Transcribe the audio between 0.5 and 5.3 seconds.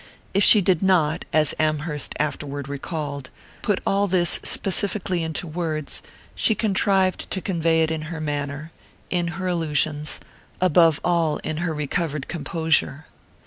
did not as Amherst afterward recalled put all this specifically